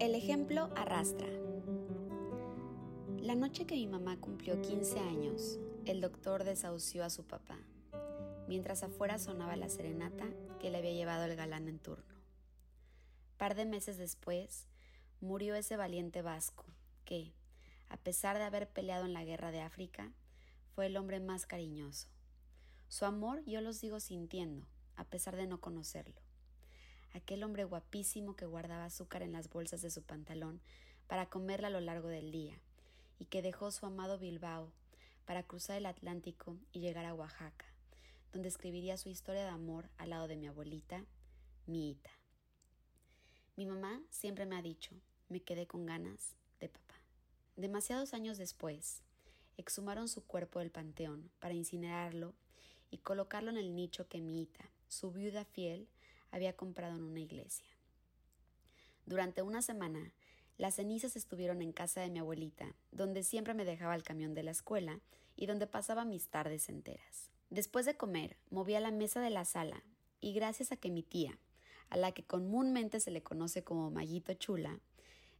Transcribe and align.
El 0.00 0.14
ejemplo 0.14 0.70
arrastra. 0.76 1.26
La 3.20 3.34
noche 3.34 3.66
que 3.66 3.74
mi 3.74 3.88
mamá 3.88 4.16
cumplió 4.20 4.62
15 4.62 5.00
años, 5.00 5.58
el 5.86 6.00
doctor 6.00 6.44
desahució 6.44 7.02
a 7.02 7.10
su 7.10 7.26
papá, 7.26 7.58
mientras 8.46 8.84
afuera 8.84 9.18
sonaba 9.18 9.56
la 9.56 9.68
serenata 9.68 10.24
que 10.60 10.70
le 10.70 10.78
había 10.78 10.92
llevado 10.92 11.24
el 11.24 11.34
galán 11.34 11.66
en 11.66 11.80
turno. 11.80 12.14
Par 13.38 13.56
de 13.56 13.64
meses 13.64 13.98
después, 13.98 14.68
murió 15.20 15.56
ese 15.56 15.76
valiente 15.76 16.22
vasco 16.22 16.64
que, 17.04 17.32
a 17.88 17.96
pesar 17.96 18.38
de 18.38 18.44
haber 18.44 18.68
peleado 18.68 19.04
en 19.04 19.14
la 19.14 19.24
guerra 19.24 19.50
de 19.50 19.62
África, 19.62 20.12
fue 20.76 20.86
el 20.86 20.96
hombre 20.96 21.18
más 21.18 21.44
cariñoso. 21.44 22.06
Su 22.86 23.04
amor 23.04 23.42
yo 23.46 23.60
lo 23.62 23.72
sigo 23.72 23.98
sintiendo, 23.98 24.64
a 24.94 25.02
pesar 25.02 25.34
de 25.34 25.48
no 25.48 25.60
conocerlo 25.60 26.27
aquel 27.12 27.42
hombre 27.44 27.64
guapísimo 27.64 28.36
que 28.36 28.46
guardaba 28.46 28.84
azúcar 28.84 29.22
en 29.22 29.32
las 29.32 29.48
bolsas 29.48 29.82
de 29.82 29.90
su 29.90 30.02
pantalón 30.02 30.60
para 31.06 31.26
comerla 31.26 31.68
a 31.68 31.70
lo 31.70 31.80
largo 31.80 32.08
del 32.08 32.30
día, 32.30 32.60
y 33.18 33.24
que 33.26 33.42
dejó 33.42 33.70
su 33.70 33.86
amado 33.86 34.18
Bilbao 34.18 34.72
para 35.24 35.42
cruzar 35.42 35.76
el 35.76 35.86
Atlántico 35.86 36.56
y 36.72 36.80
llegar 36.80 37.04
a 37.04 37.14
Oaxaca, 37.14 37.66
donde 38.32 38.48
escribiría 38.48 38.96
su 38.96 39.08
historia 39.08 39.42
de 39.42 39.50
amor 39.50 39.88
al 39.98 40.10
lado 40.10 40.28
de 40.28 40.36
mi 40.36 40.46
abuelita, 40.46 41.04
mi 41.66 41.96
Mi 43.56 43.66
mamá 43.66 44.00
siempre 44.10 44.46
me 44.46 44.56
ha 44.56 44.62
dicho, 44.62 44.94
me 45.28 45.40
quedé 45.40 45.66
con 45.66 45.84
ganas 45.84 46.34
de 46.60 46.68
papá. 46.68 46.94
Demasiados 47.56 48.14
años 48.14 48.38
después, 48.38 49.02
exhumaron 49.56 50.08
su 50.08 50.24
cuerpo 50.24 50.60
del 50.60 50.70
panteón 50.70 51.30
para 51.40 51.54
incinerarlo 51.54 52.34
y 52.90 52.98
colocarlo 52.98 53.50
en 53.50 53.56
el 53.56 53.74
nicho 53.74 54.08
que 54.08 54.20
mi 54.20 54.48
su 54.88 55.10
viuda 55.10 55.44
fiel, 55.44 55.86
había 56.30 56.54
comprado 56.54 56.96
en 56.96 57.04
una 57.04 57.20
iglesia. 57.20 57.68
Durante 59.06 59.42
una 59.42 59.62
semana, 59.62 60.12
las 60.58 60.74
cenizas 60.74 61.16
estuvieron 61.16 61.62
en 61.62 61.72
casa 61.72 62.00
de 62.00 62.10
mi 62.10 62.18
abuelita, 62.18 62.74
donde 62.90 63.22
siempre 63.22 63.54
me 63.54 63.64
dejaba 63.64 63.94
el 63.94 64.02
camión 64.02 64.34
de 64.34 64.42
la 64.42 64.50
escuela 64.50 65.00
y 65.36 65.46
donde 65.46 65.66
pasaba 65.66 66.04
mis 66.04 66.28
tardes 66.28 66.68
enteras. 66.68 67.30
Después 67.48 67.86
de 67.86 67.96
comer, 67.96 68.36
movía 68.50 68.80
la 68.80 68.90
mesa 68.90 69.20
de 69.20 69.30
la 69.30 69.44
sala 69.44 69.82
y 70.20 70.32
gracias 70.32 70.72
a 70.72 70.76
que 70.76 70.90
mi 70.90 71.02
tía, 71.02 71.38
a 71.88 71.96
la 71.96 72.12
que 72.12 72.24
comúnmente 72.24 73.00
se 73.00 73.10
le 73.10 73.22
conoce 73.22 73.64
como 73.64 73.90
Mallito 73.90 74.34
Chula, 74.34 74.80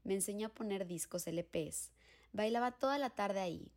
me 0.04 0.14
enseñó 0.14 0.46
a 0.46 0.54
poner 0.54 0.86
discos 0.86 1.26
LPs, 1.26 1.90
bailaba 2.32 2.70
toda 2.70 2.96
la 2.96 3.10
tarde 3.10 3.40
ahí. 3.40 3.72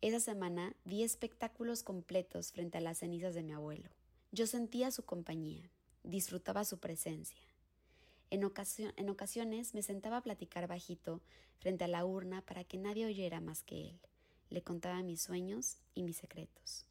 Esa 0.00 0.20
semana 0.20 0.74
di 0.84 1.02
espectáculos 1.02 1.82
completos 1.82 2.52
frente 2.52 2.78
a 2.78 2.80
las 2.80 2.98
cenizas 2.98 3.34
de 3.34 3.42
mi 3.42 3.52
abuelo. 3.52 3.90
Yo 4.30 4.46
sentía 4.46 4.90
su 4.90 5.04
compañía 5.04 5.70
disfrutaba 6.04 6.64
su 6.64 6.78
presencia. 6.78 7.40
En, 8.30 8.44
ocasiones 8.44 9.74
me 9.74 9.82
sentaba 9.82 10.16
a 10.16 10.22
platicar 10.22 10.66
bajito 10.66 11.20
frente 11.58 11.84
a 11.84 11.88
la 11.88 12.04
urna 12.04 12.40
para 12.40 12.64
que 12.64 12.78
nadie 12.78 13.04
oyera 13.04 13.40
más 13.40 13.62
que 13.62 13.88
él. 13.88 13.98
Le 14.48 14.62
contaba 14.62 15.02
mis 15.02 15.20
sueños 15.20 15.76
y 15.94 16.02
mis 16.02 16.16
secretos. 16.16 16.86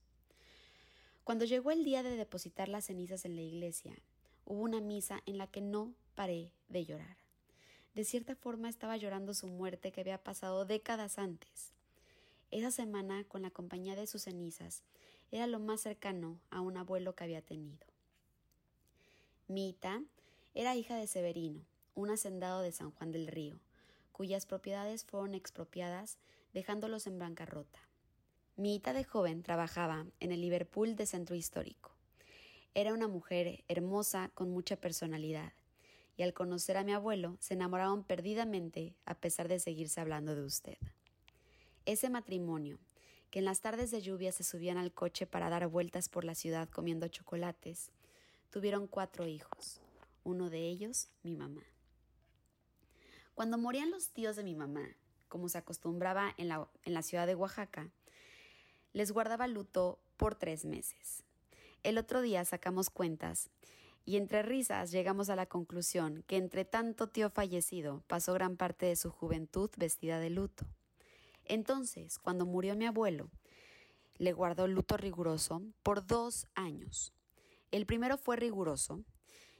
Cuando 1.23 1.45
llegó 1.45 1.72
el 1.72 1.84
día 1.84 2.04
de 2.04 2.16
depositar 2.16 2.70
las 2.70 2.86
cenizas 2.86 3.26
en 3.26 3.36
la 3.36 3.42
iglesia, 3.42 3.95
hubo 4.45 4.62
una 4.62 4.82
misa 4.82 5.22
en 5.26 5.38
la 5.38 5.48
que 5.48 5.62
no 5.62 5.94
paré 6.14 6.52
de 6.70 6.86
llorar. 6.86 7.17
De 7.95 8.04
cierta 8.06 8.36
forma 8.36 8.70
estaba 8.70 8.95
llorando 8.98 9.34
su 9.34 9.48
muerte 9.48 9.92
que 9.92 10.02
había 10.02 10.23
pasado 10.23 10.66
décadas 10.66 11.17
antes. 11.17 11.72
Esa 12.52 12.70
semana, 12.70 13.23
con 13.26 13.42
la 13.42 13.50
compañía 13.50 13.95
de 13.95 14.08
sus 14.08 14.23
cenizas, 14.23 14.84
era 15.32 15.48
lo 15.48 15.59
más 15.59 15.82
cercano 15.82 16.39
a 16.52 16.62
un 16.62 16.78
abuelo 16.78 17.16
que 17.16 17.23
había 17.23 17.42
tenido. 17.42 17.91
Mita 19.52 20.02
era 20.54 20.78
hija 20.78 20.96
de 20.96 21.08
Severino, 21.08 21.66
un 21.94 22.10
hacendado 22.10 22.62
de 22.62 22.72
San 22.72 22.92
Juan 22.92 23.12
del 23.12 23.28
Río, 23.28 23.60
cuyas 24.14 24.46
propiedades 24.46 25.04
fueron 25.04 25.36
expropiadas 25.36 26.20
dejándolos 26.54 27.06
en 27.06 27.20
bancarrota. 27.20 27.80
Mita 28.56 28.94
de 28.94 29.04
joven 29.04 29.44
trabajaba 29.44 30.06
en 30.22 30.32
el 30.32 30.40
Liverpool 30.40 30.95
de 30.95 31.06
Centro 31.06 31.36
Histórico. 31.36 31.92
Era 32.76 32.94
una 32.94 33.10
mujer 33.10 33.66
hermosa 33.67 34.32
con 34.36 34.52
mucha 34.52 34.78
personalidad, 34.78 35.52
y 36.16 36.23
al 36.23 36.34
conocer 36.34 36.78
a 36.78 36.86
mi 36.86 36.94
abuelo 36.94 37.36
se 37.42 37.56
enamoraron 37.56 38.06
perdidamente 38.06 38.95
a 39.04 39.16
pesar 39.16 39.50
de 39.50 39.60
seguirse 39.60 40.00
hablando 40.00 40.34
de 40.34 40.44
usted. 40.44 40.78
Ese 41.86 42.10
matrimonio, 42.10 42.80
que 43.30 43.40
en 43.40 43.45
las 43.45 43.60
tardes 43.60 43.92
de 43.92 44.02
lluvia 44.02 44.32
se 44.32 44.45
subían 44.45 44.78
al 44.78 44.94
coche 44.94 45.28
para 45.28 45.50
dar 45.50 45.67
vueltas 45.67 46.08
por 46.08 46.23
la 46.23 46.36
ciudad 46.36 46.70
comiendo 46.70 47.10
chocolates, 47.10 47.92
Tuvieron 48.52 48.86
cuatro 48.86 49.26
hijos, 49.28 49.80
uno 50.26 50.50
de 50.50 50.67
ellos 50.67 51.08
mi 51.23 51.38
mamá. 51.38 51.64
Cuando 53.34 53.58
morían 53.58 53.92
los 53.92 54.10
tíos 54.10 54.36
de 54.36 54.44
mi 54.44 54.56
mamá, 54.56 54.86
como 55.30 55.48
se 55.48 55.58
acostumbraba 55.58 56.34
en 56.36 56.50
la, 56.50 56.67
en 56.84 56.94
la 56.94 57.02
ciudad 57.02 57.26
de 57.26 57.36
Oaxaca, 57.36 57.90
les 58.92 59.14
guardaba 59.14 59.48
luto 59.48 60.00
por 60.17 60.36
tres 60.36 60.66
meses. 60.66 61.23
El 61.84 61.98
otro 61.98 62.22
día 62.22 62.44
sacamos 62.44 62.90
cuentas 62.90 63.50
y 64.04 64.17
entre 64.17 64.42
risas 64.42 64.92
llegamos 64.92 65.30
a 65.30 65.38
la 65.38 65.45
conclusión 65.45 66.26
que 66.28 66.36
entre 66.36 66.66
tanto 66.66 67.08
tío 67.08 67.30
fallecido 67.30 68.04
pasó 68.08 68.34
gran 68.34 68.58
parte 68.58 68.86
de 68.86 68.98
su 68.98 69.11
juventud 69.11 69.70
vestida 69.78 70.20
de 70.20 70.30
luto. 70.30 70.66
Entonces, 71.45 72.20
cuando 72.20 72.45
murió 72.45 72.76
mi 72.76 72.86
abuelo, 72.86 73.30
le 74.17 74.34
guardó 74.34 74.67
luto 74.67 74.98
riguroso 74.98 75.61
por 75.84 76.06
dos 76.06 76.48
años. 76.54 77.14
El 77.71 77.86
primero 77.86 78.17
fue 78.17 78.36
riguroso 78.36 79.05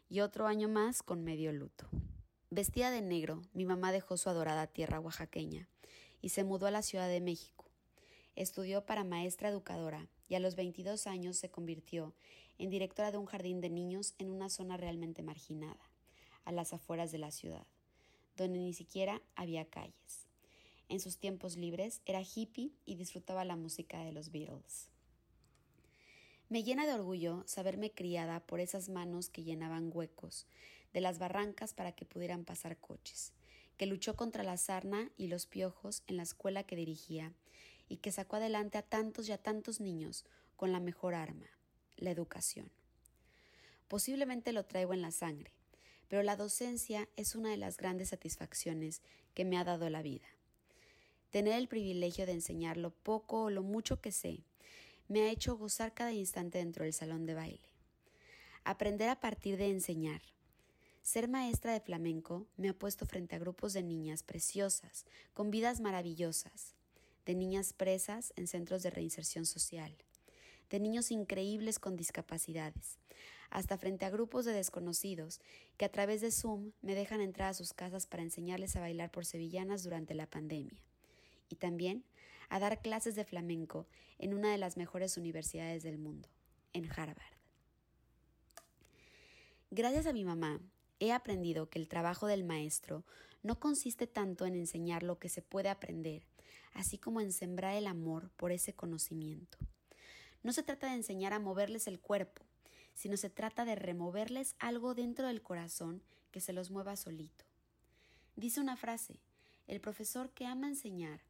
y 0.09 0.19
otro 0.19 0.45
año 0.45 0.67
más 0.67 1.01
con 1.01 1.23
medio 1.23 1.53
luto. 1.53 1.88
Vestida 2.49 2.91
de 2.91 3.01
negro, 3.01 3.41
mi 3.53 3.63
mamá 3.63 3.94
dejó 3.94 4.17
su 4.17 4.29
adorada 4.29 4.67
tierra 4.67 4.99
oaxaqueña 4.99 5.69
y 6.21 6.29
se 6.29 6.44
mudó 6.44 6.67
a 6.67 6.71
la 6.71 6.81
Ciudad 6.81 7.07
de 7.07 7.21
México. 7.21 7.71
Estudió 8.35 8.85
para 8.85 9.05
maestra 9.05 9.47
educadora 9.47 10.09
y 10.27 10.35
a 10.35 10.41
los 10.41 10.55
22 10.55 11.07
años 11.07 11.38
se 11.38 11.50
convirtió 11.50 12.13
en 12.57 12.69
directora 12.69 13.11
de 13.11 13.17
un 13.17 13.27
jardín 13.27 13.61
de 13.61 13.69
niños 13.69 14.13
en 14.17 14.29
una 14.29 14.50
zona 14.50 14.75
realmente 14.75 15.23
marginada, 15.23 15.89
a 16.44 16.51
las 16.51 16.73
afueras 16.73 17.13
de 17.13 17.17
la 17.17 17.31
ciudad, 17.31 17.66
donde 18.35 18.59
ni 18.59 18.73
siquiera 18.73 19.21
había 19.35 19.63
calles. 19.63 20.27
En 20.89 21.00
sus 21.00 21.17
tiempos 21.17 21.55
libres 21.55 22.01
era 22.05 22.21
hippie 22.21 22.73
y 22.85 22.95
disfrutaba 22.95 23.45
la 23.45 23.55
música 23.55 24.03
de 24.03 24.11
los 24.11 24.31
Beatles. 24.31 24.89
Me 26.51 26.63
llena 26.63 26.85
de 26.85 26.94
orgullo 26.94 27.45
saberme 27.47 27.91
criada 27.91 28.41
por 28.41 28.59
esas 28.59 28.89
manos 28.89 29.29
que 29.29 29.45
llenaban 29.45 29.89
huecos 29.94 30.47
de 30.91 31.00
las 31.00 31.17
barrancas 31.17 31.73
para 31.73 31.94
que 31.94 32.03
pudieran 32.03 32.44
pasar 32.44 32.75
coches, 32.75 33.31
que 33.78 33.85
luchó 33.85 34.17
contra 34.17 34.44
la 34.44 34.57
sarna 34.57 35.09
y 35.16 35.28
los 35.28 35.45
piojos 35.45 36.03
en 36.07 36.17
la 36.17 36.23
escuela 36.23 36.63
que 36.63 36.75
dirigía 36.75 37.31
y 37.88 38.00
que 38.00 38.12
sacó 38.12 38.35
adelante 38.35 38.78
a 38.78 38.81
tantos 38.81 39.29
y 39.29 39.31
a 39.31 39.38
tantos 39.38 39.79
niños 39.79 40.25
con 40.57 40.73
la 40.73 40.81
mejor 40.81 41.16
arma, 41.16 41.47
la 41.95 42.12
educación. 42.12 42.69
Posiblemente 43.88 44.51
lo 44.51 44.66
traigo 44.66 44.94
en 44.94 45.01
la 45.01 45.12
sangre, 45.12 45.53
pero 46.09 46.22
la 46.22 46.35
docencia 46.35 47.07
es 47.16 47.33
una 47.33 47.51
de 47.51 47.57
las 47.57 47.78
grandes 47.78 48.09
satisfacciones 48.09 49.01
que 49.35 49.45
me 49.45 49.57
ha 49.57 49.63
dado 49.63 49.89
la 49.89 50.01
vida. 50.01 50.28
Tener 51.29 51.53
el 51.53 51.69
privilegio 51.69 52.25
de 52.25 52.33
enseñar 52.33 52.75
lo 52.75 52.91
poco 52.91 53.44
o 53.44 53.50
lo 53.50 53.63
mucho 53.63 54.01
que 54.01 54.12
sé 54.12 54.44
me 55.11 55.23
ha 55.23 55.29
hecho 55.29 55.57
gozar 55.57 55.94
cada 55.94 56.13
instante 56.13 56.59
dentro 56.59 56.85
del 56.85 56.94
salón 56.94 57.25
de 57.25 57.33
baile. 57.33 57.67
Aprender 58.63 59.09
a 59.09 59.19
partir 59.19 59.57
de 59.57 59.69
enseñar. 59.69 60.22
Ser 61.01 61.27
maestra 61.27 61.73
de 61.73 61.81
flamenco 61.81 62.47
me 62.55 62.69
ha 62.69 62.73
puesto 62.73 63.05
frente 63.05 63.35
a 63.35 63.39
grupos 63.39 63.73
de 63.73 63.83
niñas 63.83 64.23
preciosas, 64.23 65.05
con 65.33 65.51
vidas 65.51 65.81
maravillosas, 65.81 66.75
de 67.25 67.35
niñas 67.35 67.73
presas 67.73 68.31
en 68.38 68.47
centros 68.47 68.83
de 68.83 68.89
reinserción 68.89 69.45
social, 69.45 69.94
de 70.69 70.79
niños 70.79 71.11
increíbles 71.11 71.77
con 71.77 71.97
discapacidades, 71.97 72.97
hasta 73.50 73.77
frente 73.77 74.05
a 74.05 74.11
grupos 74.11 74.45
de 74.45 74.53
desconocidos 74.53 75.41
que 75.75 75.83
a 75.83 75.91
través 75.91 76.21
de 76.21 76.31
Zoom 76.31 76.71
me 76.81 76.95
dejan 76.95 77.19
entrar 77.19 77.50
a 77.50 77.53
sus 77.53 77.74
casas 77.74 78.07
para 78.07 78.24
enseñarles 78.24 78.77
a 78.77 78.80
bailar 78.80 79.12
por 79.12 79.25
sevillanas 79.25 79.83
durante 79.83 80.13
la 80.13 80.27
pandemia 80.27 80.81
y 81.50 81.57
también 81.57 82.06
a 82.51 82.59
dar 82.59 82.81
clases 82.81 83.15
de 83.15 83.24
flamenco 83.24 83.88
en 84.19 84.33
una 84.33 84.51
de 84.51 84.57
las 84.57 84.75
mejores 84.75 85.15
universidades 85.15 85.83
del 85.83 85.98
mundo, 85.98 86.27
en 86.74 86.86
Harvard. 86.92 87.38
Gracias 89.71 90.06
a 90.06 90.12
mi 90.12 90.25
mamá, 90.25 90.59
he 91.00 91.13
aprendido 91.13 91.69
que 91.69 91.80
el 91.80 91.88
trabajo 91.88 92.27
del 92.27 92.44
maestro 92.44 93.06
no 93.42 93.57
consiste 93.62 94.06
tanto 94.06 94.45
en 94.45 94.56
enseñar 94.56 95.01
lo 95.01 95.18
que 95.18 95.30
se 95.30 95.42
puede 95.42 95.69
aprender, 95.69 96.27
así 96.74 96.98
como 96.98 97.21
en 97.21 97.31
sembrar 97.31 97.77
el 97.77 97.88
amor 97.88 98.31
por 98.36 98.51
ese 98.51 98.74
conocimiento. 98.74 99.57
No 100.44 100.51
se 100.51 100.62
trata 100.62 100.88
de 100.88 100.95
enseñar 100.95 101.31
a 101.31 101.39
moverles 101.39 101.88
el 101.88 102.01
cuerpo, 102.01 102.44
sino 102.94 103.15
se 103.15 103.30
trata 103.30 103.63
de 103.63 103.75
removerles 103.75 104.56
algo 104.59 104.94
dentro 104.94 105.25
del 105.25 105.42
corazón 105.42 106.03
que 106.31 106.42
se 106.42 106.51
los 106.51 106.69
mueva 106.69 106.98
solito. 106.98 107.45
Dice 108.36 108.59
una 108.59 108.75
frase, 108.75 109.21
el 109.68 109.80
profesor 109.80 110.31
que 110.31 110.45
ama 110.45 110.68
enseñar 110.68 111.21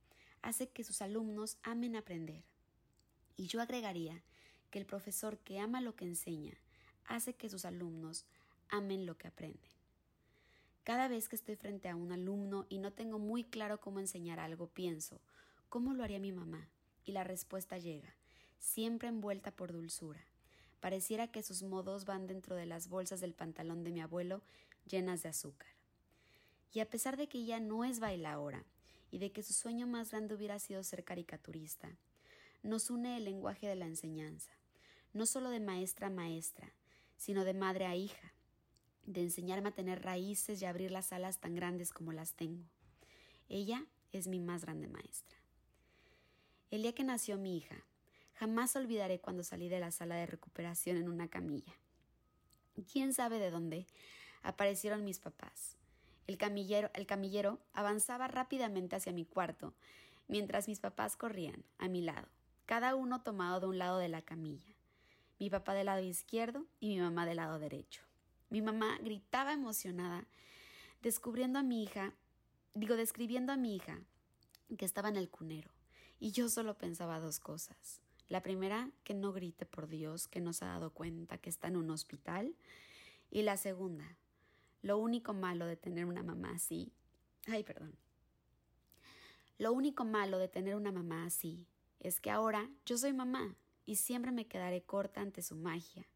hace 0.42 0.70
que 0.70 0.84
sus 0.84 1.02
alumnos 1.02 1.58
amen 1.64 1.96
aprender. 1.96 2.44
Y 3.38 3.48
yo 3.48 3.62
agregaría 3.62 4.24
que 4.70 4.80
el 4.80 4.86
profesor 4.86 5.38
que 5.40 5.60
ama 5.60 5.82
lo 5.82 5.96
que 5.96 6.06
enseña 6.06 6.58
hace 7.06 7.34
que 7.34 7.50
sus 7.50 7.66
alumnos 7.66 8.26
amen 8.70 9.06
lo 9.06 9.18
que 9.18 9.28
aprenden. 9.28 9.72
Cada 10.84 11.08
vez 11.08 11.30
que 11.30 11.36
estoy 11.36 11.56
frente 11.56 11.90
a 11.90 11.96
un 11.96 12.12
alumno 12.12 12.66
y 12.70 12.80
no 12.80 12.92
tengo 12.92 13.20
muy 13.20 13.44
claro 13.44 13.80
cómo 13.80 14.00
enseñar 14.00 14.40
algo, 14.40 14.68
pienso, 14.68 15.22
¿cómo 15.70 15.94
lo 15.94 16.04
haría 16.04 16.20
mi 16.20 16.32
mamá? 16.32 16.70
Y 17.06 17.12
la 17.12 17.24
respuesta 17.24 17.78
llega, 17.78 18.16
siempre 18.58 19.10
envuelta 19.10 19.52
por 19.52 19.72
dulzura. 19.72 20.26
Pareciera 20.80 21.28
que 21.28 21.44
sus 21.44 21.62
modos 21.62 22.06
van 22.06 22.26
dentro 22.26 22.56
de 22.56 22.66
las 22.66 22.88
bolsas 22.88 23.22
del 23.22 23.34
pantalón 23.34 23.84
de 23.84 23.92
mi 23.92 24.02
abuelo 24.02 24.42
llenas 24.88 25.22
de 25.22 25.30
azúcar. 25.30 25.70
Y 26.74 26.80
a 26.80 26.90
pesar 26.90 27.18
de 27.18 27.28
que 27.28 27.38
ella 27.38 27.60
no 27.60 27.84
es 27.86 28.00
bailaora 28.00 28.66
y 29.12 29.20
de 29.20 29.32
que 29.32 29.44
su 29.44 29.54
sueño 29.54 29.86
más 29.86 30.12
grande 30.12 30.34
hubiera 30.34 30.58
sido 30.58 30.84
ser 30.84 31.04
caricaturista, 31.04 31.98
nos 32.64 32.90
une 32.90 33.18
el 33.18 33.26
lenguaje 33.26 33.68
de 33.68 33.76
la 33.76 33.86
enseñanza, 33.86 34.52
no 35.14 35.26
solo 35.26 35.50
de 35.50 35.60
maestra 35.60 36.08
a 36.08 36.12
maestra, 36.12 36.74
sino 37.18 37.44
de 37.44 37.54
madre 37.54 37.86
a 37.86 37.96
hija, 37.96 38.34
de 39.06 39.22
enseñarme 39.22 39.70
a 39.70 39.76
tener 39.76 40.04
raíces 40.04 40.62
y 40.62 40.66
abrir 40.66 40.92
las 40.92 41.12
alas 41.12 41.40
tan 41.40 41.56
grandes 41.56 41.92
como 41.92 42.14
las 42.14 42.34
tengo. 42.34 42.64
Ella 43.50 43.86
es 44.12 44.28
mi 44.28 44.40
más 44.40 44.64
grande 44.64 44.88
maestra. 44.88 45.38
El 46.70 46.84
día 46.84 46.96
que 46.96 47.04
nació 47.04 47.38
mi 47.38 47.58
hija, 47.58 47.76
jamás 48.36 48.76
olvidaré 48.76 49.20
cuando 49.20 49.44
salí 49.44 49.68
de 49.68 49.80
la 49.80 49.92
sala 49.92 50.16
de 50.16 50.26
recuperación 50.26 50.98
en 50.98 51.10
una 51.10 51.28
camilla. 51.28 51.74
¿Quién 52.92 53.14
sabe 53.14 53.40
de 53.40 53.52
dónde? 53.52 53.88
Aparecieron 54.42 55.04
mis 55.04 55.20
papás. 55.20 55.76
El 56.32 56.38
camillero, 56.38 56.90
el 56.94 57.06
camillero 57.06 57.60
avanzaba 57.74 58.30
rápidamente 58.30 58.96
hacia 58.96 59.12
mi 59.12 59.26
cuarto, 59.26 59.74
mientras 60.30 60.70
mis 60.70 60.80
papás 60.80 61.18
corrían 61.18 61.66
a 61.78 61.90
mi 61.90 62.00
lado, 62.00 62.30
cada 62.66 62.96
uno 62.96 63.22
tomado 63.22 63.60
de 63.60 63.68
un 63.68 63.78
lado 63.78 63.98
de 63.98 64.08
la 64.08 64.22
camilla. 64.22 64.74
Mi 65.40 65.50
papá 65.50 65.74
del 65.74 65.88
lado 65.88 66.02
izquierdo 66.02 66.66
y 66.80 66.88
mi 66.88 67.00
mamá 67.00 67.26
del 67.26 67.36
lado 67.36 67.60
derecho. 67.60 68.02
Mi 68.50 68.62
mamá 68.62 68.98
gritaba 69.04 69.52
emocionada, 69.52 70.26
descubriendo 71.02 71.60
a 71.60 71.64
mi 71.64 71.84
hija, 71.84 72.14
digo, 72.76 72.96
describiendo 72.96 73.52
a 73.52 73.58
mi 73.58 73.76
hija 73.76 74.00
que 74.78 74.86
estaba 74.86 75.10
en 75.10 75.18
el 75.18 75.30
cunero. 75.30 75.70
Y 76.22 76.32
yo 76.32 76.48
solo 76.48 76.78
pensaba 76.78 77.20
dos 77.20 77.42
cosas. 77.42 78.00
La 78.30 78.42
primera, 78.42 78.90
que 79.04 79.14
no 79.14 79.34
grite 79.34 79.66
por 79.66 79.90
Dios, 79.90 80.30
que 80.30 80.40
no 80.40 80.54
se 80.54 80.64
ha 80.64 80.70
dado 80.70 80.92
cuenta 80.92 81.40
que 81.40 81.50
está 81.50 81.68
en 81.68 81.76
un 81.76 81.90
hospital. 81.90 82.56
Y 83.32 83.42
la 83.42 83.58
segunda, 83.58 84.16
lo 84.82 84.98
único 84.98 85.34
malo 85.34 85.66
de 85.66 85.78
tener 85.78 86.06
una 86.06 86.24
mamá 86.24 86.52
así. 86.56 86.92
Ay, 87.48 87.64
perdón. 87.64 87.96
Lo 89.58 89.74
único 89.74 90.06
malo 90.06 90.40
de 90.40 90.48
tener 90.48 90.76
una 90.76 90.92
mamá 90.92 91.26
así 91.26 91.68
es 92.00 92.20
que 92.20 92.32
ahora 92.32 92.70
yo 92.86 92.98
soy 92.98 93.14
mamá 93.14 93.56
y 93.86 93.98
siempre 93.98 94.32
me 94.32 94.48
quedaré 94.48 94.82
corta 94.82 95.22
ante 95.22 95.44
su 95.44 95.56
magia, 95.56 96.08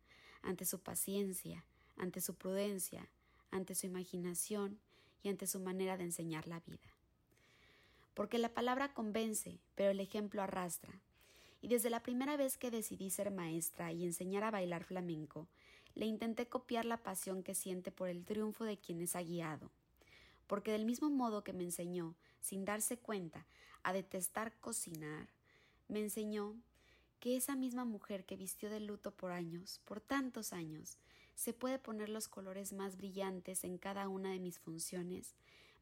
ante 0.41 0.65
su 0.65 0.79
paciencia, 0.79 1.63
ante 1.95 2.21
su 2.21 2.35
prudencia, 2.35 3.07
ante 3.51 3.75
su 3.75 3.85
imaginación 3.85 4.79
y 5.21 5.29
ante 5.29 5.45
su 5.47 5.59
manera 5.59 5.97
de 5.97 6.05
enseñar 6.05 6.47
la 6.47 6.59
vida. 6.61 6.95
Porque 8.15 8.39
la 8.39 8.53
palabra 8.53 8.93
convence, 8.93 9.59
pero 9.75 9.91
el 9.91 9.99
ejemplo 9.99 10.41
arrastra. 10.41 11.01
Y 11.61 11.67
desde 11.67 11.89
la 11.89 12.01
primera 12.01 12.37
vez 12.37 12.57
que 12.57 12.71
decidí 12.71 13.09
ser 13.09 13.31
maestra 13.31 13.91
y 13.91 14.05
enseñar 14.05 14.43
a 14.43 14.51
bailar 14.51 14.83
flamenco, 14.83 15.47
le 15.95 16.05
intenté 16.05 16.47
copiar 16.47 16.85
la 16.85 17.01
pasión 17.01 17.41
que 17.41 17.55
siente 17.55 17.91
por 17.91 18.09
el 18.09 18.25
triunfo 18.25 18.65
de 18.65 18.77
quienes 18.77 19.15
ha 19.15 19.23
guiado. 19.23 19.71
Porque 20.45 20.71
del 20.71 20.85
mismo 20.85 21.09
modo 21.09 21.43
que 21.43 21.53
me 21.53 21.63
enseñó, 21.63 22.15
sin 22.41 22.65
darse 22.65 22.97
cuenta, 22.97 23.45
a 23.81 23.93
detestar 23.93 24.53
cocinar, 24.59 25.27
me 25.87 26.01
enseñó 26.01 26.55
que 27.19 27.37
esa 27.37 27.55
misma 27.55 27.85
mujer 27.85 28.25
que 28.25 28.35
vistió 28.35 28.69
de 28.69 28.81
luto 28.81 29.11
por 29.11 29.31
años, 29.31 29.79
por 29.85 30.01
tantos 30.01 30.53
años, 30.53 30.97
se 31.35 31.53
puede 31.53 31.79
poner 31.79 32.09
los 32.09 32.27
colores 32.27 32.73
más 32.73 32.97
brillantes 32.97 33.63
en 33.63 33.77
cada 33.77 34.07
una 34.07 34.31
de 34.31 34.39
mis 34.39 34.59
funciones 34.59 35.33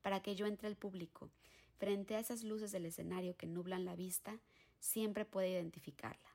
para 0.01 0.21
que 0.21 0.35
yo 0.35 0.45
entre 0.45 0.67
al 0.67 0.75
público, 0.75 1.29
frente 1.77 2.15
a 2.15 2.19
esas 2.19 2.43
luces 2.43 2.71
del 2.71 2.85
escenario 2.85 3.35
que 3.35 3.47
nublan 3.47 3.85
la 3.85 3.95
vista, 3.95 4.39
siempre 4.79 5.25
pueda 5.25 5.47
identificarla. 5.47 6.29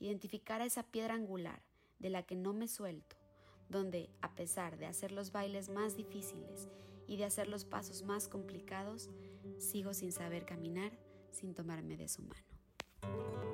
Identificar 0.00 0.60
a 0.60 0.66
esa 0.66 0.82
piedra 0.82 1.14
angular 1.14 1.62
de 2.04 2.10
la 2.10 2.22
que 2.22 2.36
no 2.36 2.52
me 2.52 2.68
suelto, 2.68 3.16
donde, 3.70 4.10
a 4.20 4.34
pesar 4.34 4.76
de 4.76 4.84
hacer 4.84 5.10
los 5.10 5.32
bailes 5.32 5.70
más 5.70 5.96
difíciles 5.96 6.68
y 7.08 7.16
de 7.16 7.24
hacer 7.24 7.48
los 7.48 7.64
pasos 7.64 8.02
más 8.02 8.28
complicados, 8.28 9.08
sigo 9.56 9.94
sin 9.94 10.12
saber 10.12 10.44
caminar 10.44 10.92
sin 11.30 11.54
tomarme 11.54 11.96
de 11.96 12.08
su 12.08 12.20
mano. 12.20 13.53